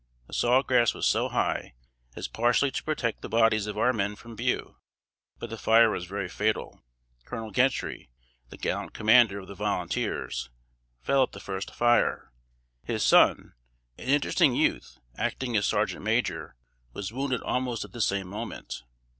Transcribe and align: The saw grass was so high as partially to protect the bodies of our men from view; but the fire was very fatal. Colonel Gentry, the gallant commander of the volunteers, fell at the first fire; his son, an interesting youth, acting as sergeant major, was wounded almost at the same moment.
The 0.25 0.33
saw 0.33 0.63
grass 0.63 0.95
was 0.95 1.05
so 1.05 1.29
high 1.29 1.75
as 2.15 2.27
partially 2.27 2.71
to 2.71 2.83
protect 2.83 3.21
the 3.21 3.29
bodies 3.29 3.67
of 3.67 3.77
our 3.77 3.93
men 3.93 4.15
from 4.15 4.35
view; 4.35 4.77
but 5.37 5.51
the 5.51 5.59
fire 5.59 5.91
was 5.91 6.07
very 6.07 6.27
fatal. 6.27 6.81
Colonel 7.23 7.51
Gentry, 7.51 8.09
the 8.49 8.57
gallant 8.57 8.95
commander 8.95 9.37
of 9.41 9.47
the 9.47 9.53
volunteers, 9.53 10.49
fell 11.03 11.21
at 11.21 11.33
the 11.33 11.39
first 11.39 11.75
fire; 11.75 12.33
his 12.83 13.03
son, 13.05 13.53
an 13.99 14.07
interesting 14.07 14.55
youth, 14.55 14.97
acting 15.17 15.55
as 15.55 15.67
sergeant 15.67 16.03
major, 16.03 16.55
was 16.93 17.13
wounded 17.13 17.43
almost 17.43 17.85
at 17.85 17.91
the 17.91 18.01
same 18.01 18.25
moment. 18.27 18.81